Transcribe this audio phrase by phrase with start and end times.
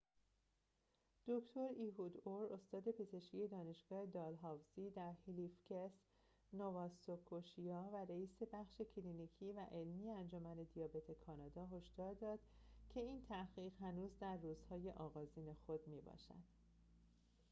[1.27, 6.01] دکتر ایهود اور استاد پزشکی دانشگاه دالهاوزی در هلیفکس
[6.53, 12.39] نوااسکوشیا و رئیس بخش کلینیکی و علمی انجمن دیابت کانادا هشدار داد
[12.89, 16.43] که این تحقیق هنوز در روزهای آغازین خود می‌باشد